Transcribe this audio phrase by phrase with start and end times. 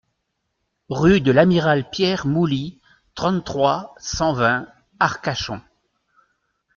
[0.89, 2.81] Rue de l'Amiral Pierre Mouly,
[3.13, 4.65] trente-trois, cent vingt
[4.99, 5.61] Arcachon